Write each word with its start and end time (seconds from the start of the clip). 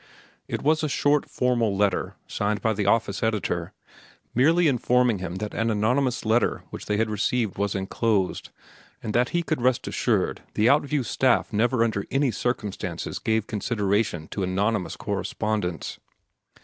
It 0.47 0.63
was 0.63 0.81
a 0.81 0.89
short, 0.89 1.29
formal 1.29 1.77
letter, 1.77 2.15
signed 2.25 2.59
by 2.59 2.73
the 2.73 2.87
office 2.87 3.21
editor, 3.21 3.71
merely 4.33 4.67
informing 4.67 5.19
him 5.19 5.35
that 5.35 5.53
an 5.53 5.69
anonymous 5.69 6.25
letter 6.25 6.63
which 6.71 6.87
they 6.87 6.97
had 6.97 7.07
received 7.07 7.59
was 7.59 7.75
enclosed, 7.75 8.49
and 9.03 9.13
that 9.13 9.29
he 9.29 9.43
could 9.43 9.61
rest 9.61 9.87
assured 9.87 10.41
the 10.55 10.65
Outview's 10.65 11.07
staff 11.07 11.53
never 11.53 11.83
under 11.83 12.03
any 12.09 12.31
circumstances 12.31 13.19
gave 13.19 13.45
consideration 13.45 14.27
to 14.29 14.41
anonymous 14.41 14.95
correspondence. 14.95 15.99